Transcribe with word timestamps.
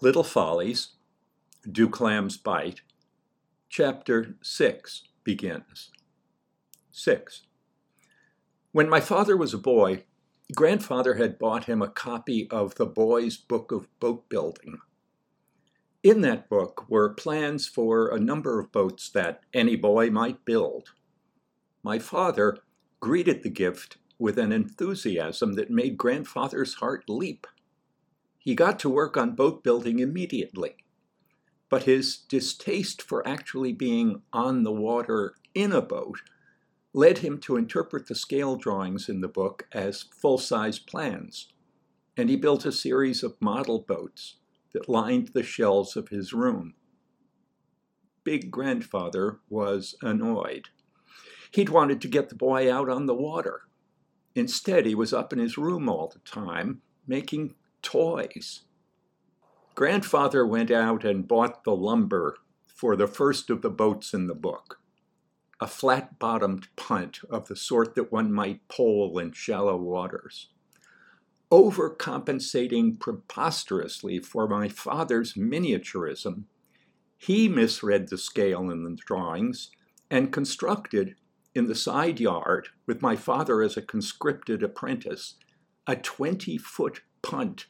Little 0.00 0.22
Follies, 0.22 0.90
Do 1.68 1.88
Clams 1.88 2.36
Bite, 2.36 2.82
Chapter 3.68 4.36
6 4.40 5.02
begins. 5.24 5.90
6. 6.92 7.42
When 8.70 8.88
my 8.88 9.00
father 9.00 9.36
was 9.36 9.52
a 9.52 9.58
boy, 9.58 10.04
grandfather 10.54 11.14
had 11.14 11.36
bought 11.36 11.64
him 11.64 11.82
a 11.82 11.88
copy 11.88 12.48
of 12.48 12.76
the 12.76 12.86
Boy's 12.86 13.36
Book 13.36 13.72
of 13.72 13.88
Boat 13.98 14.28
Building. 14.28 14.78
In 16.04 16.20
that 16.20 16.48
book 16.48 16.88
were 16.88 17.12
plans 17.12 17.66
for 17.66 18.06
a 18.06 18.20
number 18.20 18.60
of 18.60 18.70
boats 18.70 19.10
that 19.10 19.40
any 19.52 19.74
boy 19.74 20.10
might 20.10 20.44
build. 20.44 20.92
My 21.82 21.98
father 21.98 22.58
greeted 23.00 23.42
the 23.42 23.50
gift 23.50 23.96
with 24.16 24.38
an 24.38 24.52
enthusiasm 24.52 25.54
that 25.54 25.70
made 25.70 25.98
grandfather's 25.98 26.74
heart 26.74 27.02
leap. 27.08 27.48
He 28.48 28.54
got 28.54 28.78
to 28.78 28.88
work 28.88 29.18
on 29.18 29.34
boat 29.34 29.62
building 29.62 29.98
immediately, 29.98 30.76
but 31.68 31.82
his 31.82 32.16
distaste 32.16 33.02
for 33.02 33.28
actually 33.28 33.74
being 33.74 34.22
on 34.32 34.62
the 34.62 34.72
water 34.72 35.34
in 35.54 35.70
a 35.70 35.82
boat 35.82 36.22
led 36.94 37.18
him 37.18 37.36
to 37.40 37.58
interpret 37.58 38.06
the 38.06 38.14
scale 38.14 38.56
drawings 38.56 39.06
in 39.06 39.20
the 39.20 39.28
book 39.28 39.68
as 39.70 40.06
full 40.18 40.38
size 40.38 40.78
plans, 40.78 41.52
and 42.16 42.30
he 42.30 42.36
built 42.36 42.64
a 42.64 42.72
series 42.72 43.22
of 43.22 43.36
model 43.38 43.80
boats 43.80 44.36
that 44.72 44.88
lined 44.88 45.28
the 45.34 45.42
shelves 45.42 45.94
of 45.94 46.08
his 46.08 46.32
room. 46.32 46.72
Big 48.24 48.50
grandfather 48.50 49.40
was 49.50 49.94
annoyed. 50.00 50.70
He'd 51.50 51.68
wanted 51.68 52.00
to 52.00 52.08
get 52.08 52.30
the 52.30 52.34
boy 52.34 52.72
out 52.72 52.88
on 52.88 53.04
the 53.04 53.14
water. 53.14 53.64
Instead, 54.34 54.86
he 54.86 54.94
was 54.94 55.12
up 55.12 55.34
in 55.34 55.38
his 55.38 55.58
room 55.58 55.86
all 55.86 56.08
the 56.08 56.20
time, 56.20 56.80
making 57.06 57.54
toys. 57.82 58.62
Grandfather 59.74 60.46
went 60.46 60.70
out 60.70 61.04
and 61.04 61.28
bought 61.28 61.64
the 61.64 61.74
lumber 61.74 62.36
for 62.66 62.96
the 62.96 63.06
first 63.06 63.50
of 63.50 63.62
the 63.62 63.70
boats 63.70 64.12
in 64.12 64.26
the 64.26 64.34
book 64.34 64.80
a 65.60 65.66
flat 65.66 66.18
bottomed 66.18 66.68
punt 66.76 67.20
of 67.30 67.48
the 67.48 67.56
sort 67.56 67.94
that 67.94 68.12
one 68.12 68.32
might 68.32 68.66
pole 68.68 69.18
in 69.18 69.32
shallow 69.32 69.76
waters. 69.76 70.48
Overcompensating 71.50 73.00
preposterously 73.00 74.18
for 74.20 74.46
my 74.46 74.68
father's 74.68 75.34
miniaturism, 75.34 76.44
he 77.16 77.48
misread 77.48 78.08
the 78.08 78.18
scale 78.18 78.70
in 78.70 78.84
the 78.84 78.96
drawings 79.04 79.70
and 80.10 80.32
constructed, 80.32 81.16
in 81.54 81.66
the 81.66 81.74
side 81.74 82.20
yard, 82.20 82.68
with 82.86 83.02
my 83.02 83.16
father 83.16 83.62
as 83.62 83.76
a 83.76 83.82
conscripted 83.82 84.62
apprentice, 84.62 85.34
a 85.86 85.96
20 85.96 86.58
foot 86.58 87.00
punt, 87.28 87.66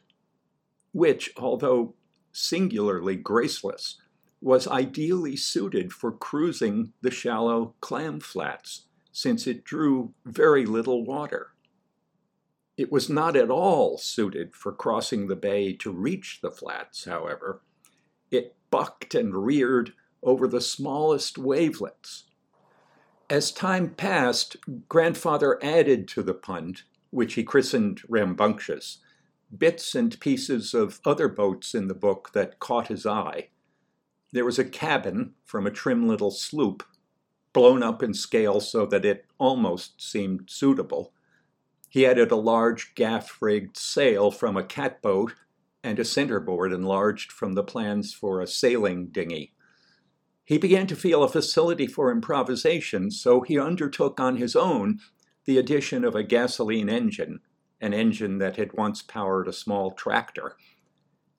which, 0.93 1.31
although 1.37 1.95
singularly 2.31 3.17
graceless, 3.17 4.01
was 4.41 4.69
ideally 4.69 5.37
suited 5.37 5.93
for 5.93 6.13
cruising 6.13 6.93
the 7.03 7.11
shallow 7.11 7.75
clam 7.81 8.21
flats, 8.21 8.85
since 9.11 9.49
it 9.49 9.65
drew 9.65 10.15
very 10.25 10.65
little 10.65 11.05
water. 11.05 11.49
It 12.77 12.93
was 12.93 13.11
not 13.11 13.35
at 13.35 13.51
all 13.51 13.99
suited 13.99 14.55
for 14.55 14.71
crossing 14.71 15.27
the 15.27 15.35
bay 15.35 15.73
to 15.73 15.91
reach 15.91 16.39
the 16.41 16.53
flats, 16.53 17.05
however. 17.05 17.61
It 18.31 18.55
bucked 18.71 19.17
and 19.17 19.35
reared 19.35 19.93
over 20.23 20.47
the 20.47 20.61
smallest 20.61 21.37
wavelets. 21.37 22.27
As 23.29 23.51
time 23.51 23.91
passed, 23.91 24.57
grandfather 24.89 25.59
added 25.65 26.07
to 26.09 26.23
the 26.23 26.35
punt, 26.35 26.85
which 27.11 27.35
he 27.35 27.43
christened 27.43 28.03
Rambunctious, 28.09 28.99
bits 29.57 29.95
and 29.95 30.19
pieces 30.21 30.75
of 30.75 31.01
other 31.05 31.29
boats 31.29 31.75
in 31.75 31.89
the 31.89 31.95
book 31.95 32.31
that 32.35 32.59
caught 32.59 32.89
his 32.89 33.07
eye. 33.07 33.49
There 34.33 34.45
was 34.45 34.59
a 34.59 34.65
cabin 34.65 35.35
from 35.45 35.67
a 35.67 35.71
trim 35.71 36.07
little 36.07 36.31
sloop, 36.31 36.83
blown 37.53 37.83
up 37.83 38.03
in 38.03 38.13
scale 38.13 38.61
so 38.61 38.85
that 38.87 39.05
it 39.05 39.27
almost 39.39 40.03
seemed 40.03 40.51
suitable. 40.51 41.13
He 41.89 42.05
added 42.05 42.31
a 42.31 42.37
large 42.37 42.95
gaff 42.95 43.41
rigged 43.41 43.77
sail 43.77 44.31
from 44.31 44.57
a 44.57 44.63
catboat 44.63 45.33
and 45.83 45.99
a 45.99 46.05
centerboard 46.05 46.73
enlarged 46.73 47.33
from 47.33 47.55
the 47.55 47.65
plans 47.65 48.13
for 48.13 48.41
a 48.41 48.47
sailing 48.47 49.07
dinghy. 49.07 49.55
He 50.45 50.59
began 50.59 50.87
to 50.89 50.97
feel 50.97 51.23
a 51.23 51.29
facility 51.29 51.87
for 51.87 52.11
improvisation, 52.11 53.11
so 53.11 53.41
he 53.41 53.59
undertook 53.59 54.19
on 54.21 54.37
his 54.37 54.57
own 54.57 55.01
the 55.45 55.59
addition 55.59 56.05
of 56.05 56.15
a 56.15 56.23
gasoline 56.23 56.89
engine, 56.89 57.41
an 57.81 57.95
engine 57.95 58.39
that 58.39 58.57
had 58.57 58.73
once 58.73 59.03
powered 59.03 59.49
a 59.49 59.53
small 59.53 59.93
tractor. 59.93 60.57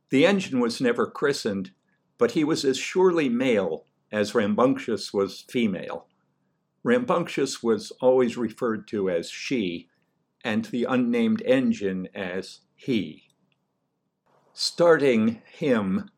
The 0.10 0.26
engine 0.26 0.60
was 0.60 0.82
never 0.82 1.06
christened, 1.06 1.72
but 2.18 2.32
he 2.32 2.44
was 2.44 2.66
as 2.66 2.78
surely 2.78 3.30
male 3.30 3.86
as 4.12 4.34
Rambunctious 4.34 5.14
was 5.14 5.42
female. 5.42 6.08
Rambunctious 6.84 7.62
was 7.62 7.92
always 8.00 8.38
referred 8.38 8.88
to 8.88 9.10
as 9.10 9.30
she, 9.30 9.90
and 10.44 10.66
the 10.66 10.86
unnamed 10.86 11.42
engine 11.44 12.08
as 12.16 12.62
he. 12.76 13.28
Starting 14.54 15.42
him 15.46 16.10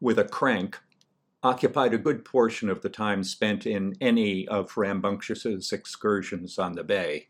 with 0.00 0.18
a 0.18 0.24
crank 0.24 0.78
occupied 1.42 1.94
a 1.94 1.98
good 1.98 2.24
portion 2.24 2.68
of 2.68 2.82
the 2.82 2.88
time 2.88 3.24
spent 3.24 3.66
in 3.66 3.94
any 4.00 4.46
of 4.48 4.76
Rambunctious's 4.76 5.72
excursions 5.72 6.58
on 6.58 6.72
the 6.72 6.84
bay. 6.84 7.28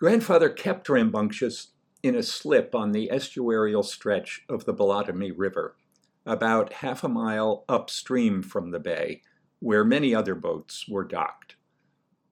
Grandfather 0.00 0.48
kept 0.48 0.88
Rambunctious 0.88 1.72
in 2.02 2.14
a 2.14 2.22
slip 2.22 2.74
on 2.74 2.92
the 2.92 3.10
estuarial 3.12 3.84
stretch 3.84 4.42
of 4.48 4.64
the 4.64 4.72
Bolotomy 4.72 5.30
River 5.36 5.76
about 6.24 6.72
half 6.72 7.04
a 7.04 7.08
mile 7.08 7.66
upstream 7.68 8.42
from 8.42 8.70
the 8.70 8.80
bay, 8.80 9.20
where 9.58 9.84
many 9.84 10.14
other 10.14 10.34
boats 10.34 10.88
were 10.88 11.04
docked. 11.04 11.56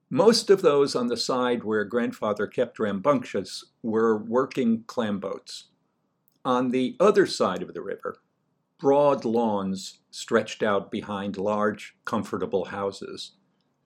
Most 0.08 0.48
of 0.48 0.62
those 0.62 0.96
on 0.96 1.08
the 1.08 1.16
side 1.18 1.62
where 1.62 1.84
grandfather 1.84 2.46
kept 2.46 2.78
rambunctious 2.78 3.62
were 3.82 4.16
working 4.16 4.84
clam 4.86 5.18
boats. 5.18 5.64
On 6.46 6.70
the 6.70 6.96
other 6.98 7.26
side 7.26 7.62
of 7.62 7.74
the 7.74 7.82
river, 7.82 8.16
broad 8.80 9.26
lawns 9.26 10.00
stretched 10.10 10.62
out 10.62 10.90
behind 10.90 11.36
large, 11.36 11.96
comfortable 12.06 12.66
houses. 12.66 13.32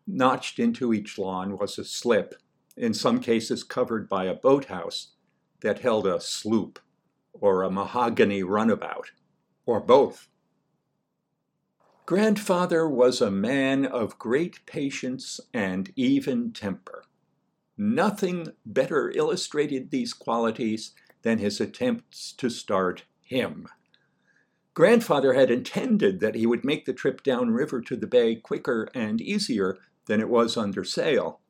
Notched 0.06 0.60
into 0.60 0.92
each 0.92 1.18
lawn 1.18 1.58
was 1.58 1.78
a 1.78 1.84
slip, 1.84 2.36
in 2.76 2.94
some 2.94 3.20
cases 3.20 3.64
covered 3.64 4.08
by 4.08 4.24
a 4.24 4.34
boathouse, 4.34 5.12
that 5.60 5.80
held 5.80 6.06
a 6.06 6.20
sloop 6.20 6.78
or 7.32 7.62
a 7.62 7.70
mahogany 7.70 8.42
runabout 8.42 9.12
or 9.64 9.80
both. 9.80 10.28
Grandfather 12.04 12.88
was 12.88 13.20
a 13.20 13.30
man 13.30 13.86
of 13.86 14.18
great 14.18 14.66
patience 14.66 15.40
and 15.54 15.92
even 15.94 16.52
temper. 16.52 17.04
Nothing 17.78 18.48
better 18.66 19.10
illustrated 19.10 19.90
these 19.90 20.12
qualities 20.12 20.92
than 21.22 21.38
his 21.38 21.60
attempts 21.60 22.32
to 22.32 22.50
start 22.50 23.04
him. 23.20 23.68
Grandfather 24.74 25.34
had 25.34 25.50
intended 25.50 26.20
that 26.20 26.34
he 26.34 26.46
would 26.46 26.64
make 26.64 26.86
the 26.86 26.92
trip 26.92 27.22
downriver 27.22 27.80
to 27.82 27.96
the 27.96 28.06
bay 28.06 28.34
quicker 28.34 28.88
and 28.94 29.20
easier 29.20 29.78
than 30.06 30.20
it 30.20 30.28
was 30.28 30.56
under 30.56 30.82
sail, 30.82 31.40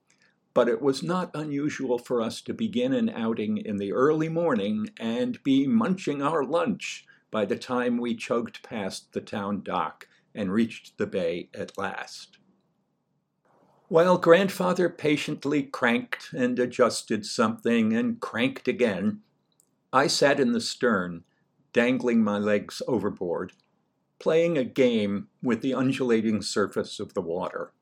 but 0.55 0.69
it 0.69 0.83
was 0.83 1.03
not 1.03 1.31
unusual 1.35 1.99
for 1.99 2.21
us 2.21 2.41
to 2.43 2.53
begin 2.53 2.93
an 2.93 3.09
outing 3.09 3.57
in 3.59 3.79
the 3.79 3.93
early 3.93 4.29
morning 4.29 4.91
and 4.99 5.43
be 5.43 5.67
munching 5.67 6.23
our 6.23 6.45
lunch 6.45 7.07
by 7.31 7.45
the 7.45 7.57
time 7.57 7.99
we 7.99 8.15
chugged 8.15 8.63
past 8.63 9.13
the 9.13 9.21
town 9.21 9.63
dock 9.63 10.09
and 10.35 10.53
reached 10.53 10.99
the 10.99 11.07
bay 11.07 11.49
at 11.55 11.79
last. 11.79 12.39
While 13.89 14.17
grandfather 14.19 14.89
patiently 14.89 15.63
cranked 15.63 16.33
and 16.33 16.59
adjusted 16.59 17.27
something 17.27 17.93
and 17.93 18.21
cranked 18.21 18.67
again, 18.69 19.21
I 19.93 20.07
sat 20.07 20.41
in 20.41 20.53
the 20.53 20.61
stern, 20.61 21.25
dangling 21.75 22.25
my 22.25 22.39
legs 22.39 22.81
overboard, 22.89 23.53
playing 24.19 24.57
a 24.57 24.65
game 24.65 25.29
with 25.43 25.61
the 25.61 25.75
undulating 25.75 26.41
surface 26.41 27.01
of 27.01 27.13
the 27.13 27.21
water. 27.21 27.73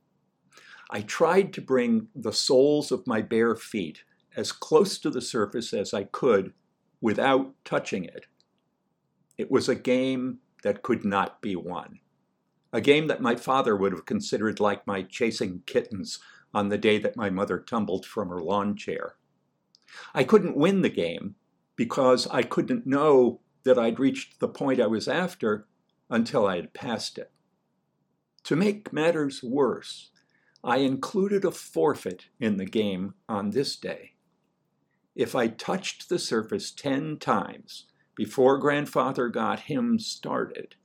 I 0.92 1.02
tried 1.02 1.52
to 1.52 1.60
bring 1.60 2.08
the 2.16 2.32
soles 2.32 2.90
of 2.90 3.06
my 3.06 3.22
bare 3.22 3.54
feet 3.54 4.02
as 4.36 4.50
close 4.50 4.98
to 4.98 5.10
the 5.10 5.20
surface 5.20 5.72
as 5.72 5.94
I 5.94 6.04
could 6.04 6.52
without 7.00 7.54
touching 7.64 8.04
it. 8.04 8.26
It 9.38 9.50
was 9.50 9.68
a 9.68 9.76
game 9.76 10.40
that 10.64 10.82
could 10.82 11.04
not 11.04 11.40
be 11.40 11.54
won. 11.54 12.00
A 12.72 12.80
game 12.80 13.06
that 13.06 13.22
my 13.22 13.36
father 13.36 13.76
would 13.76 13.92
have 13.92 14.04
considered 14.04 14.58
like 14.58 14.86
my 14.86 15.02
chasing 15.02 15.62
kittens 15.64 16.18
on 16.52 16.68
the 16.68 16.78
day 16.78 16.98
that 16.98 17.16
my 17.16 17.30
mother 17.30 17.58
tumbled 17.58 18.04
from 18.04 18.28
her 18.28 18.40
lawn 18.40 18.76
chair. 18.76 19.14
I 20.12 20.24
couldn't 20.24 20.56
win 20.56 20.82
the 20.82 20.90
game 20.90 21.36
because 21.76 22.26
I 22.28 22.42
couldn't 22.42 22.86
know 22.86 23.40
that 23.64 23.78
I'd 23.78 24.00
reached 24.00 24.40
the 24.40 24.48
point 24.48 24.80
I 24.80 24.86
was 24.86 25.08
after 25.08 25.66
until 26.08 26.46
I 26.46 26.56
had 26.56 26.74
passed 26.74 27.16
it. 27.16 27.30
To 28.44 28.56
make 28.56 28.92
matters 28.92 29.42
worse, 29.42 30.10
I 30.62 30.78
included 30.78 31.44
a 31.44 31.50
forfeit 31.50 32.26
in 32.38 32.56
the 32.56 32.66
game 32.66 33.14
on 33.28 33.50
this 33.50 33.76
day. 33.76 34.12
If 35.14 35.34
I 35.34 35.48
touched 35.48 36.08
the 36.08 36.18
surface 36.18 36.70
ten 36.70 37.18
times 37.18 37.86
before 38.14 38.58
grandfather 38.58 39.28
got 39.28 39.60
him 39.60 39.98
started, 39.98 40.76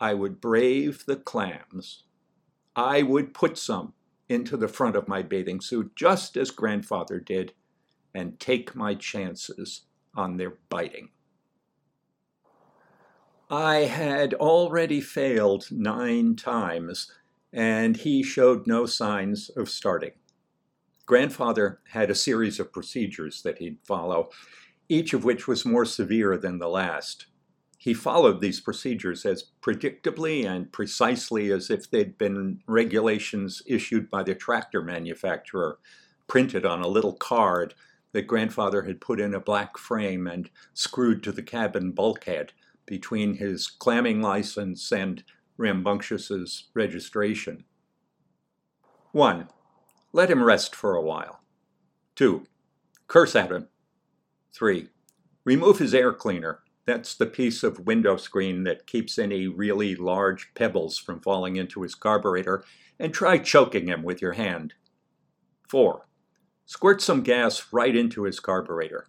I 0.00 0.14
would 0.14 0.40
brave 0.40 1.04
the 1.06 1.16
clams. 1.16 2.04
I 2.74 3.02
would 3.02 3.34
put 3.34 3.58
some 3.58 3.94
into 4.28 4.56
the 4.56 4.68
front 4.68 4.96
of 4.96 5.08
my 5.08 5.22
bathing 5.22 5.60
suit, 5.60 5.94
just 5.94 6.36
as 6.36 6.50
grandfather 6.50 7.20
did, 7.20 7.52
and 8.14 8.38
take 8.40 8.74
my 8.74 8.94
chances 8.94 9.82
on 10.14 10.36
their 10.36 10.54
biting. 10.68 11.10
I 13.50 13.80
had 13.80 14.32
already 14.34 15.00
failed 15.00 15.66
nine 15.70 16.36
times, 16.36 17.12
and 17.52 17.98
he 17.98 18.22
showed 18.22 18.66
no 18.66 18.86
signs 18.86 19.50
of 19.50 19.68
starting. 19.68 20.12
Grandfather 21.06 21.80
had 21.90 22.10
a 22.10 22.14
series 22.14 22.58
of 22.58 22.72
procedures 22.72 23.42
that 23.42 23.58
he'd 23.58 23.78
follow, 23.84 24.30
each 24.88 25.12
of 25.12 25.24
which 25.24 25.46
was 25.46 25.64
more 25.64 25.84
severe 25.84 26.38
than 26.38 26.58
the 26.58 26.68
last. 26.68 27.26
He 27.76 27.94
followed 27.94 28.40
these 28.40 28.60
procedures 28.60 29.26
as 29.26 29.46
predictably 29.60 30.46
and 30.46 30.70
precisely 30.70 31.50
as 31.50 31.68
if 31.68 31.90
they'd 31.90 32.16
been 32.16 32.60
regulations 32.68 33.60
issued 33.66 34.08
by 34.08 34.22
the 34.22 34.36
tractor 34.36 34.82
manufacturer, 34.82 35.78
printed 36.28 36.64
on 36.64 36.80
a 36.80 36.88
little 36.88 37.14
card 37.14 37.74
that 38.12 38.28
grandfather 38.28 38.82
had 38.82 39.00
put 39.00 39.18
in 39.18 39.34
a 39.34 39.40
black 39.40 39.76
frame 39.76 40.28
and 40.28 40.48
screwed 40.74 41.22
to 41.24 41.32
the 41.32 41.42
cabin 41.42 41.90
bulkhead 41.90 42.52
between 42.86 43.34
his 43.34 43.66
clamming 43.66 44.22
license 44.22 44.92
and 44.92 45.24
Rambunctious's 45.56 46.70
registration. 46.74 47.64
1. 49.12 49.48
Let 50.12 50.30
him 50.30 50.42
rest 50.42 50.74
for 50.74 50.94
a 50.94 51.02
while. 51.02 51.40
2. 52.16 52.46
Curse 53.06 53.36
at 53.36 53.50
him. 53.50 53.68
3. 54.54 54.88
Remove 55.44 55.78
his 55.78 55.94
air 55.94 56.12
cleaner. 56.12 56.60
That's 56.86 57.14
the 57.14 57.26
piece 57.26 57.62
of 57.62 57.86
window 57.86 58.16
screen 58.16 58.64
that 58.64 58.86
keeps 58.86 59.18
any 59.18 59.46
really 59.46 59.94
large 59.94 60.52
pebbles 60.54 60.98
from 60.98 61.20
falling 61.20 61.56
into 61.56 61.82
his 61.82 61.94
carburetor, 61.94 62.64
and 62.98 63.12
try 63.12 63.38
choking 63.38 63.86
him 63.86 64.02
with 64.02 64.20
your 64.20 64.32
hand. 64.32 64.74
4. 65.68 66.06
Squirt 66.66 67.00
some 67.00 67.22
gas 67.22 67.72
right 67.72 67.94
into 67.94 68.24
his 68.24 68.40
carburetor. 68.40 69.06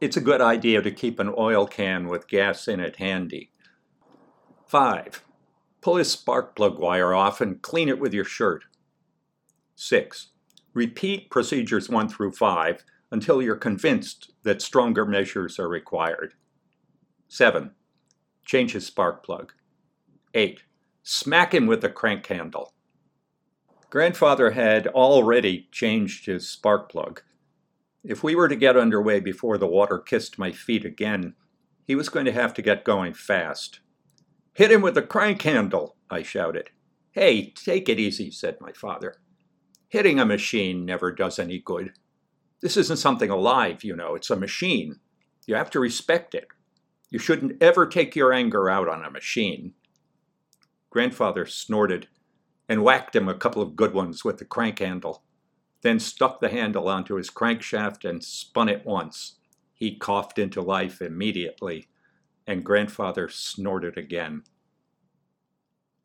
It's 0.00 0.16
a 0.16 0.22
good 0.22 0.40
idea 0.40 0.80
to 0.82 0.90
keep 0.90 1.18
an 1.18 1.34
oil 1.36 1.66
can 1.66 2.08
with 2.08 2.28
gas 2.28 2.66
in 2.66 2.80
it 2.80 2.96
handy. 2.96 3.50
5. 4.66 5.24
Pull 5.80 5.96
his 5.96 6.10
spark 6.10 6.54
plug 6.54 6.78
wire 6.78 7.14
off 7.14 7.40
and 7.40 7.62
clean 7.62 7.88
it 7.88 7.98
with 7.98 8.12
your 8.12 8.24
shirt. 8.24 8.64
6. 9.76 10.28
Repeat 10.74 11.30
procedures 11.30 11.88
1 11.88 12.08
through 12.08 12.32
5 12.32 12.84
until 13.10 13.42
you're 13.42 13.56
convinced 13.56 14.32
that 14.42 14.62
stronger 14.62 15.04
measures 15.04 15.58
are 15.58 15.68
required. 15.68 16.34
7. 17.28 17.70
Change 18.44 18.72
his 18.72 18.86
spark 18.86 19.24
plug. 19.24 19.52
8. 20.34 20.62
Smack 21.02 21.54
him 21.54 21.66
with 21.66 21.80
the 21.80 21.88
crank 21.88 22.26
handle. 22.26 22.74
Grandfather 23.88 24.52
had 24.52 24.86
already 24.86 25.68
changed 25.72 26.26
his 26.26 26.48
spark 26.48 26.90
plug. 26.90 27.22
If 28.04 28.22
we 28.22 28.34
were 28.34 28.48
to 28.48 28.56
get 28.56 28.76
underway 28.76 29.18
before 29.20 29.58
the 29.58 29.66
water 29.66 29.98
kissed 29.98 30.38
my 30.38 30.52
feet 30.52 30.84
again, 30.84 31.34
he 31.84 31.96
was 31.96 32.08
going 32.08 32.26
to 32.26 32.32
have 32.32 32.54
to 32.54 32.62
get 32.62 32.84
going 32.84 33.14
fast. 33.14 33.80
Hit 34.60 34.72
him 34.72 34.82
with 34.82 34.92
the 34.92 35.00
crank 35.00 35.40
handle, 35.40 35.96
I 36.10 36.22
shouted. 36.22 36.68
Hey, 37.12 37.46
take 37.46 37.88
it 37.88 37.98
easy, 37.98 38.30
said 38.30 38.60
my 38.60 38.72
father. 38.72 39.14
Hitting 39.88 40.20
a 40.20 40.26
machine 40.26 40.84
never 40.84 41.12
does 41.12 41.38
any 41.38 41.58
good. 41.58 41.94
This 42.60 42.76
isn't 42.76 42.98
something 42.98 43.30
alive, 43.30 43.82
you 43.82 43.96
know, 43.96 44.14
it's 44.14 44.28
a 44.28 44.36
machine. 44.36 45.00
You 45.46 45.54
have 45.54 45.70
to 45.70 45.80
respect 45.80 46.34
it. 46.34 46.48
You 47.08 47.18
shouldn't 47.18 47.62
ever 47.62 47.86
take 47.86 48.14
your 48.14 48.34
anger 48.34 48.68
out 48.68 48.86
on 48.86 49.02
a 49.02 49.10
machine. 49.10 49.72
Grandfather 50.90 51.46
snorted 51.46 52.08
and 52.68 52.84
whacked 52.84 53.16
him 53.16 53.30
a 53.30 53.34
couple 53.34 53.62
of 53.62 53.76
good 53.76 53.94
ones 53.94 54.26
with 54.26 54.36
the 54.36 54.44
crank 54.44 54.80
handle, 54.80 55.22
then 55.80 55.98
stuck 55.98 56.38
the 56.38 56.50
handle 56.50 56.86
onto 56.86 57.14
his 57.14 57.30
crankshaft 57.30 58.06
and 58.06 58.22
spun 58.22 58.68
it 58.68 58.84
once. 58.84 59.36
He 59.72 59.96
coughed 59.96 60.38
into 60.38 60.60
life 60.60 61.00
immediately, 61.00 61.88
and 62.50 62.64
grandfather 62.64 63.28
snorted 63.28 63.96
again. 63.96 64.42